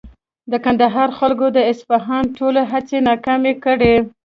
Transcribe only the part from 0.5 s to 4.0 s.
د کندهار خلکو د اصفهان ټولې هڅې ناکامې کړې.